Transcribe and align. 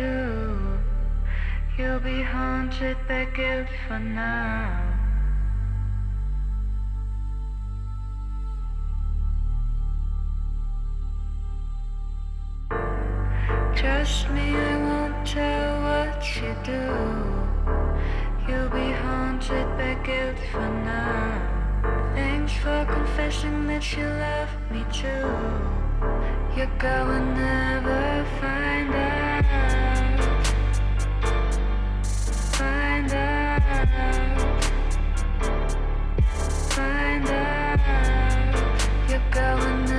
Do. 0.00 0.78
You'll 1.76 2.00
be 2.00 2.22
haunted 2.22 2.96
by 3.08 3.24
guilt 3.36 3.68
for 3.86 3.98
now. 3.98 4.90
Trust 13.74 14.28
me, 14.30 14.46
I 14.70 14.76
won't 14.88 15.26
tell 15.26 15.70
what 15.86 16.20
you 16.36 16.52
do. 16.74 16.84
You'll 18.46 18.74
be 18.82 18.88
haunted 19.04 19.68
by 19.78 19.94
guilt 20.08 20.40
for 20.52 20.68
now. 20.92 21.60
Thanks 22.14 22.52
for 22.62 22.80
confessing 22.96 23.66
that 23.68 23.84
you 23.96 24.06
love 24.26 24.52
me 24.72 24.82
too. 25.00 25.30
You're 26.56 26.76
going 26.78 27.26
never 27.34 28.26
find 28.40 28.94
out. 28.94 29.19
Find 36.70 37.28
out. 37.28 37.80
You're 39.08 39.30
going 39.30 39.89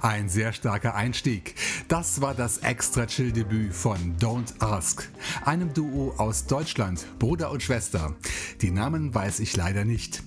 Ein 0.00 0.28
sehr 0.28 0.52
starker 0.52 0.94
Einstieg. 0.94 1.56
Das 1.88 2.20
war 2.20 2.34
das 2.34 2.58
Extra 2.58 3.06
Chill 3.06 3.32
Debüt 3.32 3.74
von 3.74 4.16
Don't 4.18 4.60
Ask, 4.60 5.08
einem 5.44 5.74
Duo 5.74 6.14
aus 6.18 6.46
Deutschland, 6.46 7.04
Bruder 7.18 7.50
und 7.50 7.60
Schwester. 7.62 8.14
Die 8.60 8.70
Namen 8.70 9.12
weiß 9.14 9.40
ich 9.40 9.56
leider 9.56 9.84
nicht. 9.84 10.22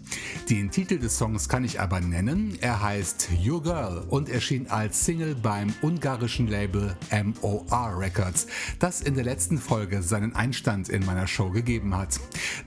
Den 0.50 0.72
Titel 0.72 1.00
des 1.00 1.18
Songs 1.18 1.48
kann 1.48 1.64
ich 1.64 1.80
aber 1.80 2.02
nennen. 2.02 2.58
Er 2.60 2.82
heißt 2.82 3.30
Your 3.46 3.64
Girl 3.64 4.04
und 4.10 4.28
erschien 4.28 4.68
als 4.68 5.06
Single 5.06 5.36
beim 5.36 5.74
ungarischen 5.82 6.48
Label 6.48 6.98
MOR 7.12 7.98
Records, 7.98 8.48
das 8.80 9.00
in 9.02 9.16
der 9.16 9.24
letzten 9.24 9.58
Folge 9.58 10.04
seinen 10.04 10.36
Einstand 10.36 10.90
in 10.90 11.06
meiner 11.06 11.28
Show 11.28 11.50
gegeben 11.50 11.96
hat. 11.96 12.20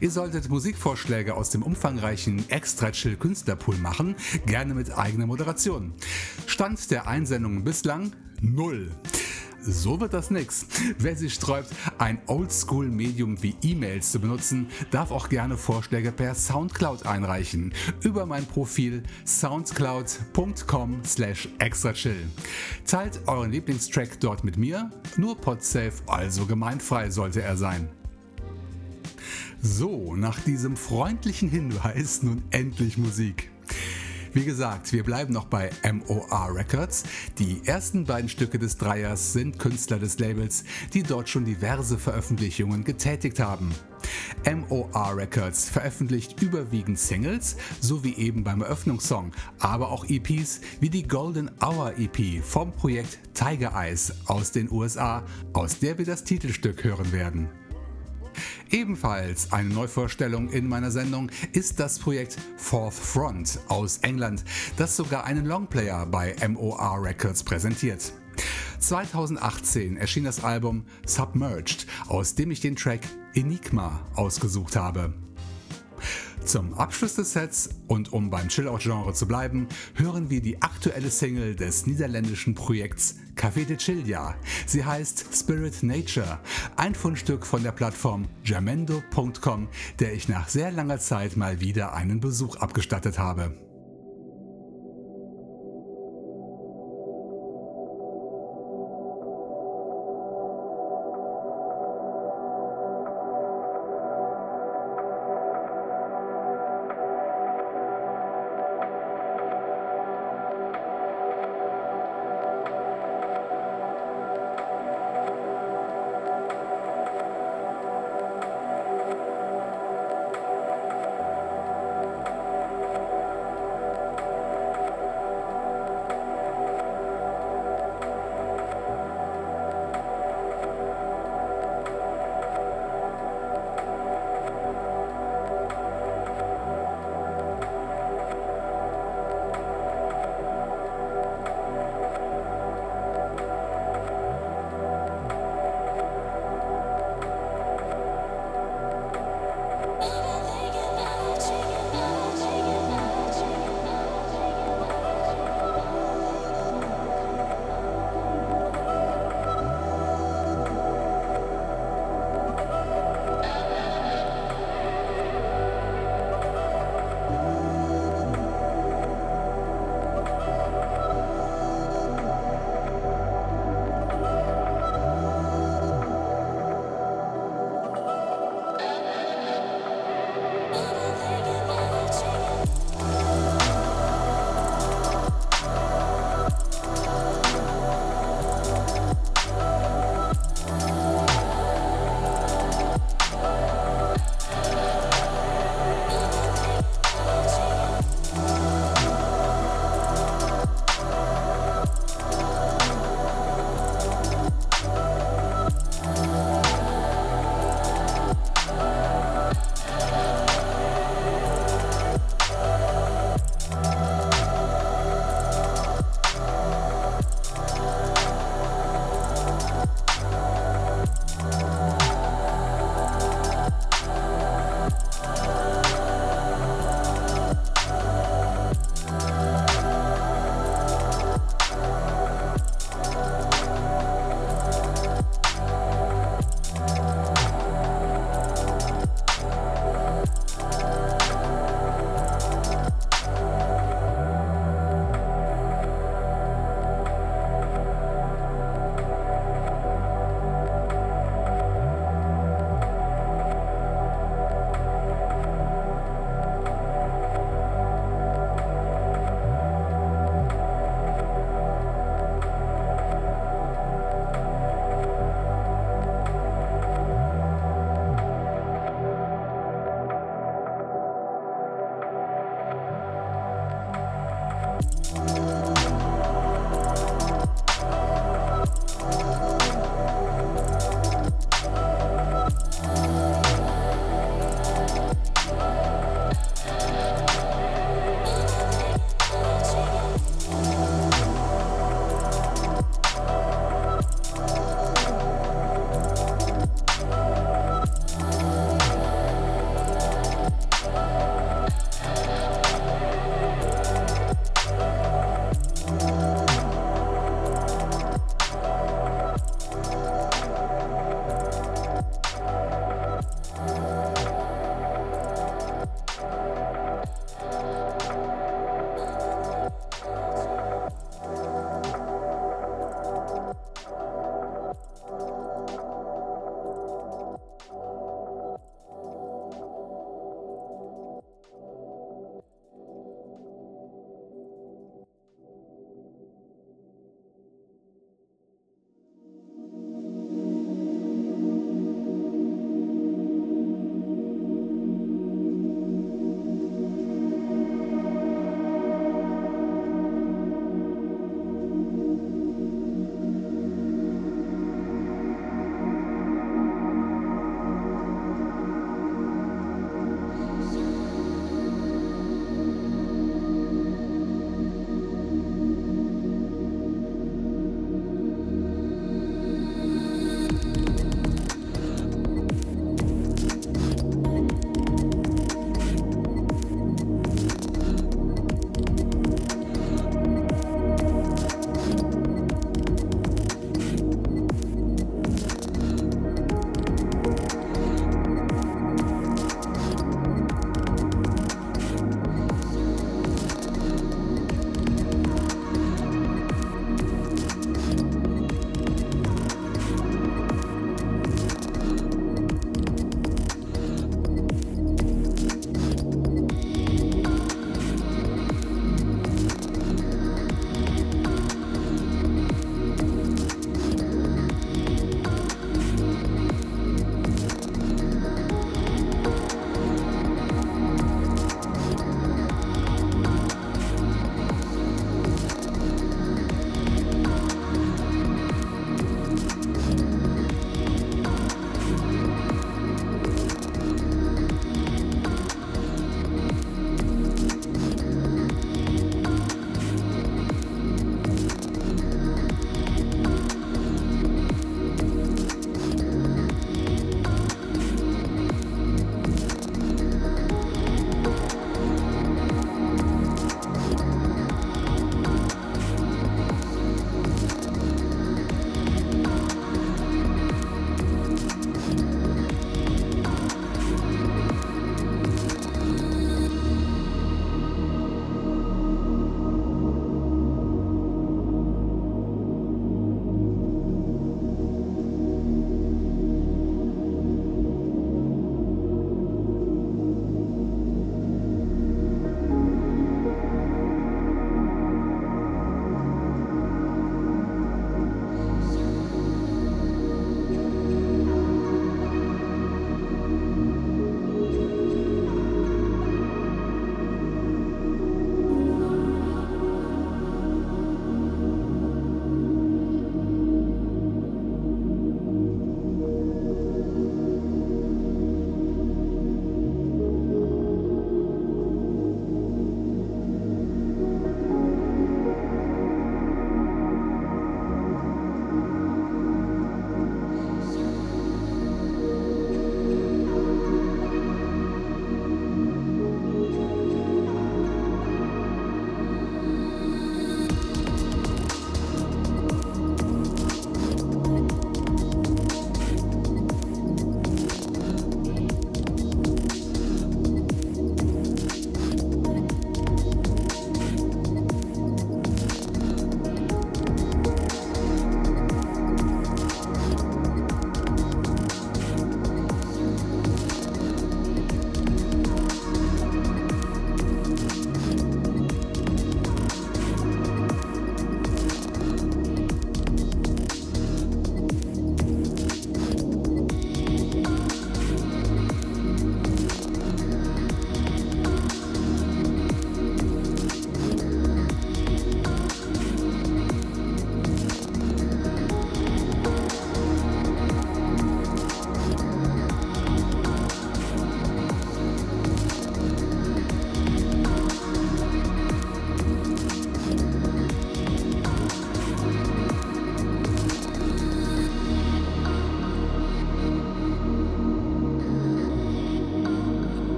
Ihr 0.00 0.10
solltet 0.10 0.48
Musikvorschläge 0.48 1.34
aus 1.34 1.50
dem 1.50 1.62
umfangreichen 1.62 2.48
Extra 2.50 2.90
Chill 2.92 3.16
Künstlerpool 3.16 3.76
machen, 3.76 4.16
gerne 4.46 4.74
mit 4.74 4.96
eigener 4.96 5.26
Moderation. 5.26 5.94
Stand 6.46 6.90
der 6.90 7.06
Einsendungen 7.06 7.64
bislang 7.64 8.12
null. 8.40 8.90
So 9.66 9.98
wird 9.98 10.12
das 10.12 10.30
nix. 10.30 10.66
Wer 10.98 11.16
sich 11.16 11.32
sträubt, 11.32 11.70
ein 11.98 12.20
Oldschool-Medium 12.26 13.42
wie 13.42 13.54
E-Mails 13.62 14.12
zu 14.12 14.20
benutzen, 14.20 14.68
darf 14.90 15.10
auch 15.10 15.30
gerne 15.30 15.56
Vorschläge 15.56 16.12
per 16.12 16.34
Soundcloud 16.34 17.06
einreichen. 17.06 17.72
Über 18.02 18.26
mein 18.26 18.44
Profil 18.44 19.02
soundcloud.com 19.24 21.02
slash 21.04 21.48
extrachill. 21.58 22.26
Teilt 22.86 23.20
euren 23.26 23.52
Lieblingstrack 23.52 24.20
dort 24.20 24.44
mit 24.44 24.58
mir, 24.58 24.90
nur 25.16 25.36
podsafe, 25.36 26.02
also 26.06 26.44
gemeinfrei 26.44 27.10
sollte 27.10 27.40
er 27.40 27.56
sein. 27.56 27.88
So, 29.62 30.14
nach 30.14 30.38
diesem 30.40 30.76
freundlichen 30.76 31.48
Hinweis 31.48 32.22
nun 32.22 32.42
endlich 32.50 32.98
Musik. 32.98 33.53
Wie 34.34 34.44
gesagt, 34.44 34.92
wir 34.92 35.04
bleiben 35.04 35.32
noch 35.32 35.44
bei 35.44 35.70
MOR 35.84 36.56
Records. 36.56 37.04
Die 37.38 37.62
ersten 37.66 38.04
beiden 38.04 38.28
Stücke 38.28 38.58
des 38.58 38.76
Dreiers 38.76 39.32
sind 39.32 39.60
Künstler 39.60 40.00
des 40.00 40.18
Labels, 40.18 40.64
die 40.92 41.04
dort 41.04 41.28
schon 41.28 41.44
diverse 41.44 41.98
Veröffentlichungen 41.98 42.82
getätigt 42.82 43.38
haben. 43.38 43.72
MOR 44.44 45.16
Records 45.16 45.68
veröffentlicht 45.68 46.42
überwiegend 46.42 46.98
Singles, 46.98 47.56
so 47.80 48.02
wie 48.02 48.16
eben 48.16 48.42
beim 48.42 48.60
Eröffnungssong, 48.60 49.30
aber 49.60 49.92
auch 49.92 50.04
EPs 50.08 50.60
wie 50.80 50.90
die 50.90 51.06
Golden 51.06 51.48
Hour 51.62 51.92
EP 51.96 52.42
vom 52.42 52.72
Projekt 52.72 53.20
Tiger 53.34 53.72
Eyes 53.76 54.12
aus 54.26 54.50
den 54.50 54.68
USA, 54.68 55.22
aus 55.52 55.78
der 55.78 55.96
wir 55.96 56.06
das 56.06 56.24
Titelstück 56.24 56.82
hören 56.82 57.12
werden. 57.12 57.48
Ebenfalls 58.70 59.52
eine 59.52 59.68
Neuvorstellung 59.68 60.50
in 60.50 60.68
meiner 60.68 60.90
Sendung 60.90 61.30
ist 61.52 61.80
das 61.80 61.98
Projekt 61.98 62.36
Fourth 62.56 62.94
Front 62.94 63.58
aus 63.68 63.98
England, 63.98 64.44
das 64.76 64.96
sogar 64.96 65.24
einen 65.24 65.46
Longplayer 65.46 66.06
bei 66.06 66.34
MOR 66.48 67.02
Records 67.02 67.42
präsentiert. 67.44 68.12
2018 68.78 69.96
erschien 69.96 70.24
das 70.24 70.44
Album 70.44 70.84
Submerged, 71.06 71.86
aus 72.08 72.34
dem 72.34 72.50
ich 72.50 72.60
den 72.60 72.76
Track 72.76 73.00
Enigma 73.34 74.00
ausgesucht 74.14 74.76
habe. 74.76 75.14
Zum 76.44 76.74
Abschluss 76.74 77.14
des 77.14 77.32
Sets 77.32 77.70
und 77.88 78.12
um 78.12 78.28
beim 78.28 78.48
Chill-Out-Genre 78.48 79.14
zu 79.14 79.26
bleiben, 79.26 79.66
hören 79.94 80.28
wir 80.28 80.42
die 80.42 80.60
aktuelle 80.60 81.10
Single 81.10 81.56
des 81.56 81.86
niederländischen 81.86 82.54
Projekts 82.54 83.16
Café 83.34 83.64
de 83.64 83.78
Chilja. 83.78 84.34
Sie 84.66 84.84
heißt 84.84 85.26
Spirit 85.32 85.82
Nature, 85.82 86.38
ein 86.76 86.94
Fundstück 86.94 87.46
von 87.46 87.62
der 87.62 87.72
Plattform 87.72 88.28
jamendo.com, 88.44 89.68
der 89.98 90.12
ich 90.12 90.28
nach 90.28 90.48
sehr 90.48 90.70
langer 90.70 90.98
Zeit 90.98 91.36
mal 91.36 91.60
wieder 91.60 91.94
einen 91.94 92.20
Besuch 92.20 92.56
abgestattet 92.56 93.18
habe. 93.18 93.63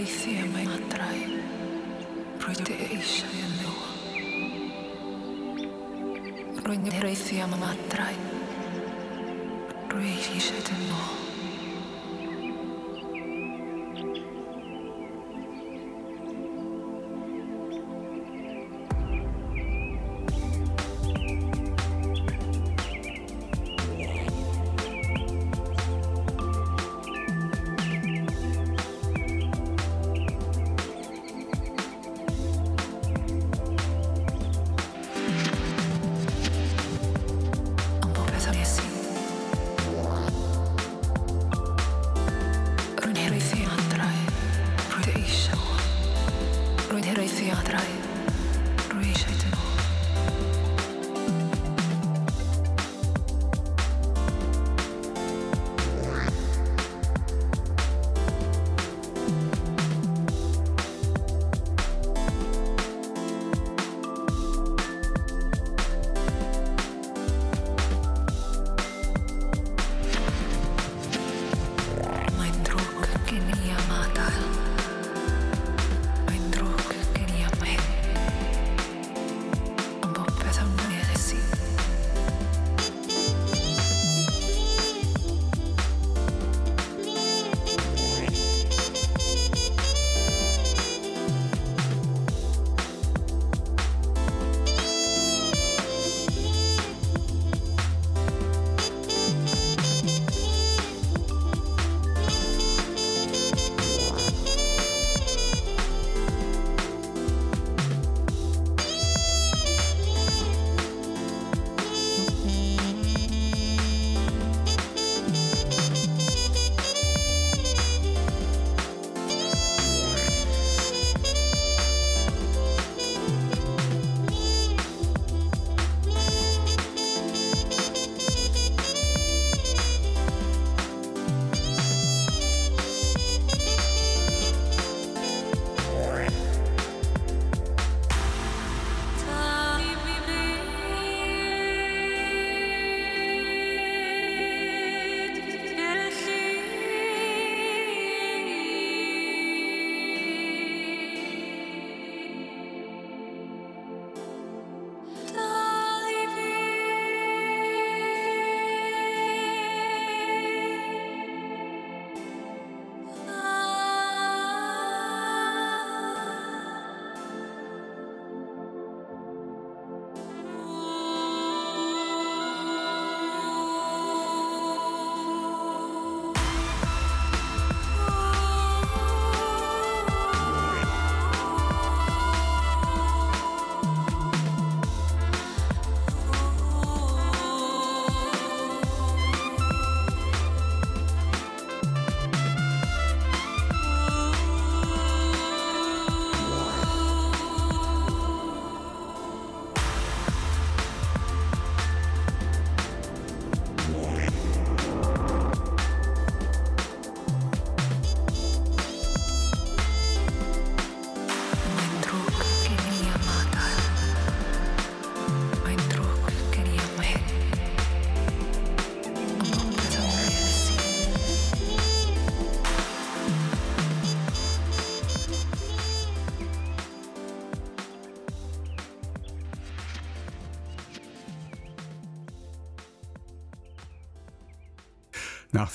Paradisíame, 0.00 0.64
me 0.64 0.74
atrae, 0.76 1.26
proyecte 2.38 2.72
isha 2.90 3.26
y 3.34 3.40
en 3.44 3.52
nuevo. 3.60 3.84
Paradisíame, 6.90 7.56
me 7.58 7.66
atrae. 7.66 8.29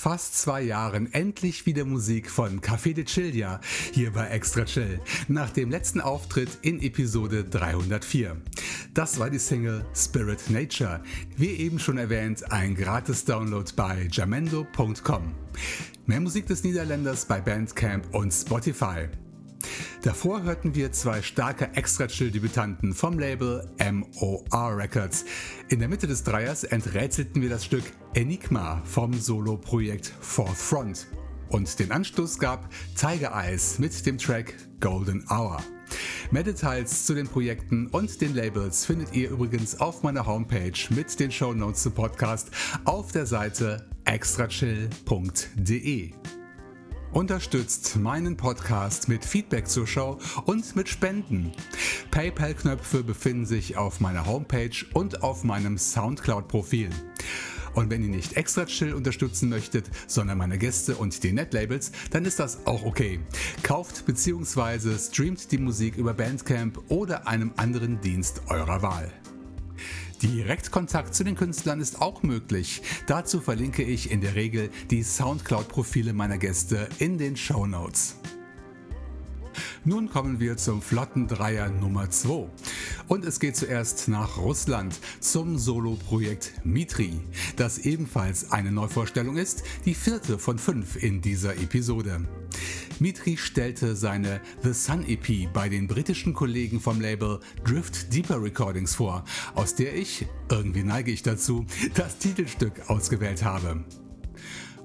Fast 0.06 0.38
zwei 0.38 0.62
Jahren 0.62 1.12
endlich 1.12 1.66
wieder 1.66 1.84
Musik 1.84 2.30
von 2.30 2.60
Café 2.60 2.94
de 2.94 3.04
Chillia 3.04 3.60
hier 3.92 4.12
bei 4.12 4.28
Extra 4.28 4.64
Chill, 4.64 5.00
nach 5.26 5.50
dem 5.50 5.68
letzten 5.68 6.00
Auftritt 6.00 6.60
in 6.62 6.80
Episode 6.80 7.42
304. 7.42 8.36
Das 8.94 9.18
war 9.18 9.30
die 9.30 9.40
Single 9.40 9.84
Spirit 9.96 10.48
Nature, 10.48 11.02
wie 11.36 11.56
eben 11.56 11.80
schon 11.80 11.98
erwähnt, 11.98 12.52
ein 12.52 12.76
gratis 12.76 13.24
Download 13.24 13.68
bei 13.74 14.06
jamendo.com. 14.12 15.34
Mehr 16.06 16.20
Musik 16.20 16.46
des 16.46 16.62
Niederländers 16.62 17.24
bei 17.24 17.40
Bandcamp 17.40 18.14
und 18.14 18.30
Spotify. 18.30 19.08
Davor 20.06 20.44
hörten 20.44 20.76
wir 20.76 20.92
zwei 20.92 21.20
starke 21.20 21.74
Extra-Chill-Debütanten 21.74 22.94
vom 22.94 23.18
Label 23.18 23.68
MOR 23.90 24.76
Records. 24.76 25.24
In 25.68 25.80
der 25.80 25.88
Mitte 25.88 26.06
des 26.06 26.22
Dreiers 26.22 26.62
enträtselten 26.62 27.42
wir 27.42 27.50
das 27.50 27.64
Stück 27.64 27.82
Enigma 28.14 28.80
vom 28.84 29.12
Solo-Projekt 29.12 30.12
Fourth 30.20 30.58
Front. 30.58 31.08
Und 31.48 31.76
den 31.80 31.90
Anstoß 31.90 32.38
gab 32.38 32.68
Tiger 32.94 33.32
Eyes 33.34 33.80
mit 33.80 34.06
dem 34.06 34.16
Track 34.16 34.54
Golden 34.78 35.26
Hour. 35.28 35.60
Mehr 36.30 36.44
Details 36.44 37.04
zu 37.04 37.14
den 37.14 37.26
Projekten 37.26 37.88
und 37.88 38.20
den 38.20 38.36
Labels 38.36 38.86
findet 38.86 39.12
ihr 39.12 39.30
übrigens 39.30 39.80
auf 39.80 40.04
meiner 40.04 40.24
Homepage 40.24 40.78
mit 40.90 41.18
den 41.18 41.32
Shownotes 41.32 41.82
zum 41.82 41.94
Podcast 41.94 42.52
auf 42.84 43.10
der 43.10 43.26
Seite 43.26 43.90
extrachill.de. 44.04 46.12
Unterstützt 47.16 47.96
meinen 47.96 48.36
Podcast 48.36 49.08
mit 49.08 49.24
Feedback 49.24 49.68
zur 49.68 49.86
Show 49.86 50.18
und 50.44 50.76
mit 50.76 50.86
Spenden. 50.86 51.50
PayPal-Knöpfe 52.10 53.02
befinden 53.02 53.46
sich 53.46 53.78
auf 53.78 54.00
meiner 54.00 54.26
Homepage 54.26 54.84
und 54.92 55.22
auf 55.22 55.42
meinem 55.42 55.78
Soundcloud-Profil. 55.78 56.90
Und 57.72 57.88
wenn 57.88 58.02
ihr 58.02 58.10
nicht 58.10 58.36
extra 58.36 58.66
chill 58.66 58.92
unterstützen 58.92 59.48
möchtet, 59.48 59.86
sondern 60.06 60.36
meine 60.36 60.58
Gäste 60.58 60.94
und 60.94 61.22
die 61.22 61.32
Netlabels, 61.32 61.90
dann 62.10 62.26
ist 62.26 62.38
das 62.38 62.66
auch 62.66 62.84
okay. 62.84 63.18
Kauft 63.62 64.04
bzw. 64.04 64.98
streamt 64.98 65.50
die 65.52 65.58
Musik 65.58 65.96
über 65.96 66.12
Bandcamp 66.12 66.78
oder 66.90 67.26
einem 67.26 67.50
anderen 67.56 67.98
Dienst 68.02 68.42
eurer 68.48 68.82
Wahl. 68.82 69.10
Direktkontakt 70.22 71.14
zu 71.14 71.24
den 71.24 71.36
Künstlern 71.36 71.80
ist 71.80 72.00
auch 72.00 72.22
möglich. 72.22 72.82
Dazu 73.06 73.40
verlinke 73.40 73.82
ich 73.82 74.10
in 74.10 74.20
der 74.20 74.34
Regel 74.34 74.70
die 74.90 75.02
Soundcloud-Profile 75.02 76.12
meiner 76.12 76.38
Gäste 76.38 76.88
in 76.98 77.18
den 77.18 77.36
Show 77.36 77.66
Notes. 77.66 78.16
Nun 79.84 80.10
kommen 80.10 80.40
wir 80.40 80.56
zum 80.56 80.82
Flottendreier 80.82 81.68
Nummer 81.68 82.10
2. 82.10 82.48
Und 83.08 83.24
es 83.24 83.38
geht 83.38 83.56
zuerst 83.56 84.08
nach 84.08 84.36
Russland 84.36 84.98
zum 85.20 85.58
Solo-Projekt 85.58 86.52
Mitri, 86.64 87.20
das 87.54 87.78
ebenfalls 87.78 88.50
eine 88.50 88.72
Neuvorstellung 88.72 89.36
ist, 89.36 89.62
die 89.84 89.94
vierte 89.94 90.40
von 90.40 90.58
fünf 90.58 91.00
in 91.00 91.20
dieser 91.20 91.54
Episode. 91.56 92.26
Mitri 93.00 93.36
stellte 93.36 93.96
seine 93.96 94.40
The 94.62 94.72
Sun 94.72 95.06
EP 95.06 95.52
bei 95.52 95.68
den 95.68 95.86
britischen 95.86 96.34
Kollegen 96.34 96.80
vom 96.80 97.00
Label 97.00 97.40
Drift 97.64 98.12
Deeper 98.12 98.42
Recordings 98.42 98.94
vor, 98.94 99.24
aus 99.54 99.74
der 99.74 99.94
ich, 99.94 100.26
irgendwie 100.50 100.82
neige 100.82 101.10
ich 101.10 101.22
dazu, 101.22 101.66
das 101.94 102.18
Titelstück 102.18 102.88
ausgewählt 102.88 103.44
habe. 103.44 103.84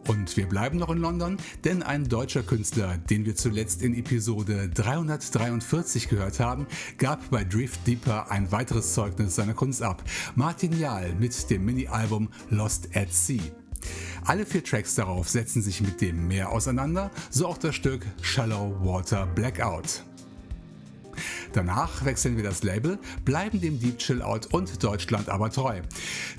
Und 0.08 0.36
wir 0.36 0.48
bleiben 0.48 0.78
noch 0.78 0.90
in 0.90 0.98
London, 0.98 1.38
denn 1.64 1.84
ein 1.84 2.10
deutscher 2.10 2.44
Künstler, 2.44 2.98
den 2.98 3.26
wir 3.26 3.36
zuletzt 3.36 3.84
in 3.84 3.94
Episode 3.94 4.70
343 4.70 6.10
gehört 6.10 6.40
haben, 6.40 6.66
gab 6.98 7.30
bei 7.30 7.44
Drift 7.44 7.86
Deeper 7.86 8.32
ein 8.32 8.52
weiteres 8.52 8.94
Zeugnis 8.94 9.36
seiner 9.36 9.54
Kunst 9.54 9.84
ab. 9.84 10.04
Martin 10.36 10.78
Jahl 10.78 11.14
mit 11.14 11.50
dem 11.50 11.66
Mini-Album 11.66 12.30
Lost 12.50 12.90
at 12.96 13.14
Sea. 13.14 13.42
Alle 14.26 14.46
vier 14.46 14.64
Tracks 14.64 14.96
darauf 14.96 15.30
setzen 15.30 15.62
sich 15.62 15.82
mit 15.82 16.02
dem 16.02 16.28
Meer 16.28 16.52
auseinander, 16.52 17.12
so 17.30 17.48
auch 17.48 17.58
das 17.58 17.76
Stück 17.76 18.06
Shallow 18.22 18.76
Water 18.82 19.26
Blackout. 19.26 20.04
Danach 21.54 22.06
wechseln 22.06 22.38
wir 22.38 22.44
das 22.44 22.64
Label, 22.64 22.98
bleiben 23.26 23.60
dem 23.60 23.80
Deep 23.80 23.98
Chill 23.98 24.22
Out 24.22 24.48
und 24.54 24.82
Deutschland 24.84 25.30
aber 25.30 25.50
treu. 25.50 25.82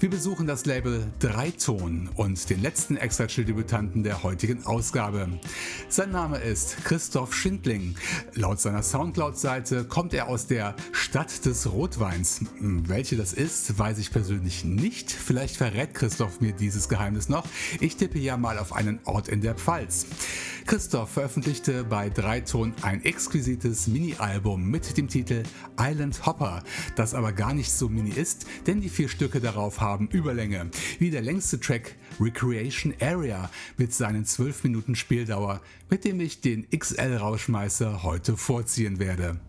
Wir 0.01 0.09
besuchen 0.09 0.47
das 0.47 0.65
Label 0.65 1.07
Dreiton 1.19 2.09
und 2.17 2.49
den 2.49 2.63
letzten 2.63 2.97
Extra 2.97 3.27
Chill 3.27 3.45
Debütanten 3.45 4.03
der 4.03 4.23
heutigen 4.23 4.65
Ausgabe. 4.65 5.29
Sein 5.89 6.13
Name 6.13 6.39
ist 6.39 6.85
Christoph 6.85 7.35
Schindling. 7.35 7.95
Laut 8.35 8.61
seiner 8.61 8.83
Soundcloud-Seite 8.83 9.85
kommt 9.85 10.15
er 10.15 10.29
aus 10.29 10.47
der 10.47 10.75
Stadt 10.93 11.45
des 11.45 11.71
Rotweins. 11.71 12.41
Welche 12.61 13.17
das 13.17 13.33
ist, 13.33 13.79
weiß 13.79 13.99
ich 13.99 14.11
persönlich 14.11 14.65
nicht. 14.65 15.13
Vielleicht 15.13 15.57
verrät 15.57 15.95
Christoph 15.95 16.41
mir 16.41 16.53
dieses 16.53 16.89
Geheimnis 16.89 17.29
noch. 17.29 17.45
Ich 17.81 17.97
tippe 17.97 18.19
ja 18.19 18.37
mal 18.37 18.59
auf 18.59 18.73
einen 18.73 19.01
Ort 19.05 19.29
in 19.29 19.43
der 19.43 19.55
Pfalz. 19.55 20.07
Christoph 20.67 21.11
veröffentlichte 21.11 21.85
bei 21.85 22.09
Dreiton 22.09 22.73
ein 22.83 23.05
exquisites 23.05 23.89
Mini-Album 23.89 24.65
mit 24.65 24.97
dem 24.97 25.02
Titel 25.09 25.43
Island 25.79 26.27
Hopper, 26.27 26.63
das 26.97 27.15
aber 27.15 27.33
gar 27.33 27.55
nicht 27.55 27.73
so 27.73 27.89
mini 27.89 28.11
ist, 28.11 28.47
denn 28.67 28.81
die 28.81 28.89
vier 28.89 29.09
Stücke 29.09 29.41
darauf 29.41 29.81
haben 29.81 30.09
Überlänge, 30.09 30.71
wie 30.99 31.11
der 31.11 31.23
längste 31.23 31.61
Track 31.61 31.97
Recreation 32.21 32.95
Area 33.01 33.51
mit 33.77 33.93
seinen 33.93 34.25
12 34.25 34.65
Minuten 34.65 34.95
Spieldauer, 34.95 35.61
mit 35.91 36.05
dem 36.05 36.21
ich 36.21 36.41
den 36.41 36.69
XL-Rauschmeißer 36.71 38.03
heute 38.03 38.37
vorziehen 38.37 38.99
werde. 38.99 39.41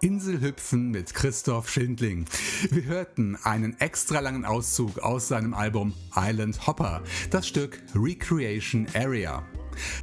Inselhüpfen 0.00 0.90
mit 0.90 1.14
Christoph 1.14 1.70
Schindling. 1.70 2.26
Wir 2.70 2.84
hörten 2.84 3.36
einen 3.42 3.80
extra 3.80 4.20
langen 4.20 4.44
Auszug 4.44 4.98
aus 4.98 5.28
seinem 5.28 5.54
Album 5.54 5.94
Island 6.16 6.66
Hopper, 6.66 7.02
das 7.30 7.48
Stück 7.48 7.80
Recreation 7.94 8.86
Area. 8.94 9.42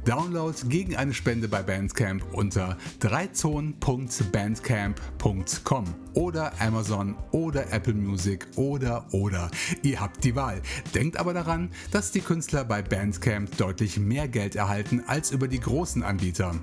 Download 0.04 0.56
gegen 0.68 0.96
eine 0.96 1.14
Spende 1.14 1.48
bei 1.48 1.62
Bandcamp 1.62 2.22
unter 2.32 2.76
dreizone.bandcamp.com 3.00 5.84
oder 6.14 6.52
Amazon 6.60 7.16
oder 7.30 7.72
Apple 7.72 7.94
Music 7.94 8.46
oder 8.56 9.06
oder. 9.12 9.50
Ihr 9.82 9.98
habt 10.00 10.24
die 10.24 10.36
Wahl. 10.36 10.60
Denkt 10.94 11.18
aber 11.18 11.34
daran, 11.34 11.70
dass 11.90 12.12
die 12.12 12.20
Künstler 12.20 12.64
bei 12.64 12.82
Bandcamp 12.82 13.56
deutlich 13.56 13.98
mehr 13.98 14.28
Geld 14.28 14.54
erhalten 14.56 15.02
als 15.06 15.30
über 15.30 15.48
die 15.48 15.60
großen 15.60 16.02
Anbieter. 16.02 16.54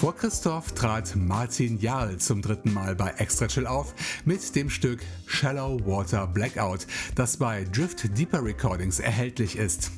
Vor 0.00 0.16
Christoph 0.16 0.72
trat 0.72 1.14
Martin 1.14 1.78
Jahl 1.78 2.16
zum 2.16 2.40
dritten 2.40 2.72
Mal 2.72 2.96
bei 2.96 3.10
Extra 3.18 3.48
Chill 3.48 3.66
auf 3.66 3.94
mit 4.24 4.56
dem 4.56 4.70
Stück 4.70 5.00
Shallow 5.26 5.78
Water 5.84 6.26
Blackout, 6.26 6.86
das 7.16 7.36
bei 7.36 7.64
Drift 7.64 8.16
Deeper 8.16 8.42
Recordings 8.42 8.98
erhältlich 8.98 9.56
ist. 9.56 9.90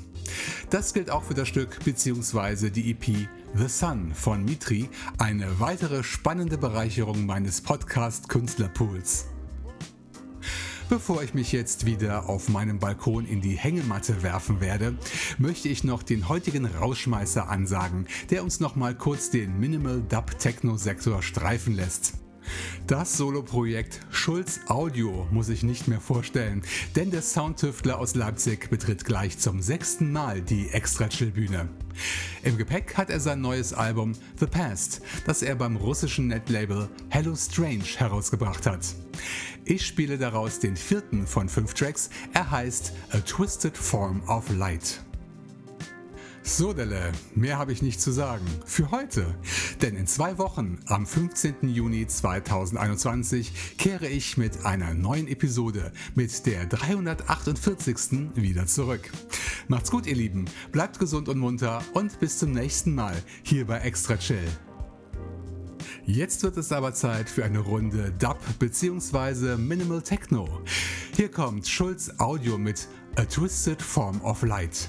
Das 0.70 0.92
gilt 0.92 1.08
auch 1.08 1.22
für 1.22 1.34
das 1.34 1.46
Stück 1.46 1.78
bzw. 1.84 2.70
die 2.70 2.90
EP 2.90 3.28
The 3.54 3.68
Sun 3.68 4.12
von 4.12 4.44
Mitri, 4.44 4.88
eine 5.18 5.60
weitere 5.60 6.02
spannende 6.02 6.58
Bereicherung 6.58 7.24
meines 7.24 7.60
Podcast-Künstlerpools. 7.60 9.26
Bevor 10.92 11.22
ich 11.22 11.32
mich 11.32 11.52
jetzt 11.52 11.86
wieder 11.86 12.28
auf 12.28 12.50
meinem 12.50 12.78
Balkon 12.78 13.24
in 13.24 13.40
die 13.40 13.56
Hängematte 13.56 14.22
werfen 14.22 14.60
werde, 14.60 14.94
möchte 15.38 15.70
ich 15.70 15.84
noch 15.84 16.02
den 16.02 16.28
heutigen 16.28 16.66
Rausschmeißer 16.66 17.48
ansagen, 17.48 18.06
der 18.28 18.44
uns 18.44 18.60
noch 18.60 18.76
mal 18.76 18.94
kurz 18.94 19.30
den 19.30 19.58
Minimal 19.58 20.02
Dub 20.02 20.38
Techno 20.38 20.76
Sektor 20.76 21.22
streifen 21.22 21.76
lässt. 21.76 22.21
Das 22.86 23.16
Soloprojekt 23.16 24.00
Schulz 24.10 24.60
Audio 24.68 25.26
muss 25.30 25.48
ich 25.48 25.62
nicht 25.62 25.88
mehr 25.88 26.00
vorstellen, 26.00 26.62
denn 26.96 27.10
der 27.10 27.22
Soundtüftler 27.22 27.98
aus 27.98 28.14
Leipzig 28.14 28.70
betritt 28.70 29.04
gleich 29.04 29.38
zum 29.38 29.62
sechsten 29.62 30.12
Mal 30.12 30.40
die 30.40 30.68
Extra 30.70 31.08
Chill 31.08 31.30
Bühne. 31.30 31.68
Im 32.42 32.58
Gepäck 32.58 32.96
hat 32.96 33.10
er 33.10 33.20
sein 33.20 33.40
neues 33.40 33.72
Album 33.72 34.12
The 34.38 34.46
Past, 34.46 35.02
das 35.26 35.42
er 35.42 35.54
beim 35.54 35.76
russischen 35.76 36.28
Netlabel 36.28 36.88
Hello 37.08 37.34
Strange 37.36 37.84
herausgebracht 37.96 38.66
hat. 38.66 38.94
Ich 39.64 39.86
spiele 39.86 40.18
daraus 40.18 40.58
den 40.58 40.76
vierten 40.76 41.26
von 41.26 41.48
fünf 41.48 41.74
Tracks, 41.74 42.10
er 42.32 42.50
heißt 42.50 42.92
A 43.10 43.18
Twisted 43.18 43.76
Form 43.76 44.22
of 44.28 44.48
Light. 44.50 45.00
So, 46.44 46.72
Delle, 46.72 47.12
mehr 47.36 47.56
habe 47.56 47.72
ich 47.72 47.82
nicht 47.82 48.00
zu 48.00 48.10
sagen. 48.10 48.44
Für 48.66 48.90
heute. 48.90 49.38
Denn 49.80 49.96
in 49.96 50.08
zwei 50.08 50.38
Wochen, 50.38 50.80
am 50.86 51.06
15. 51.06 51.68
Juni 51.68 52.06
2021, 52.06 53.76
kehre 53.78 54.08
ich 54.08 54.36
mit 54.36 54.64
einer 54.66 54.92
neuen 54.92 55.28
Episode, 55.28 55.92
mit 56.16 56.44
der 56.46 56.66
348. 56.66 58.34
wieder 58.34 58.66
zurück. 58.66 59.10
Macht's 59.68 59.92
gut, 59.92 60.06
ihr 60.06 60.16
Lieben. 60.16 60.46
Bleibt 60.72 60.98
gesund 60.98 61.28
und 61.28 61.38
munter 61.38 61.80
und 61.94 62.18
bis 62.18 62.38
zum 62.38 62.50
nächsten 62.50 62.94
Mal 62.94 63.14
hier 63.44 63.66
bei 63.66 63.78
Extra 63.78 64.16
Chill. 64.16 64.38
Jetzt 66.04 66.42
wird 66.42 66.56
es 66.56 66.72
aber 66.72 66.92
Zeit 66.92 67.30
für 67.30 67.44
eine 67.44 67.60
Runde 67.60 68.12
Dub 68.18 68.40
bzw. 68.58 69.56
Minimal 69.56 70.02
Techno. 70.02 70.48
Hier 71.14 71.30
kommt 71.30 71.68
Schulz 71.68 72.10
Audio 72.18 72.58
mit 72.58 72.88
A 73.14 73.24
Twisted 73.24 73.80
Form 73.80 74.20
of 74.22 74.42
Light. 74.42 74.88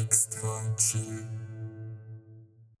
Extra 0.00 0.74
chill. 0.78 1.39